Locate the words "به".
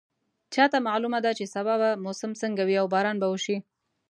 1.81-1.89, 3.19-3.27